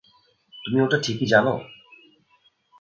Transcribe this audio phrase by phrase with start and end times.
[0.53, 1.53] তুমি ওটা ঠিকই জানো?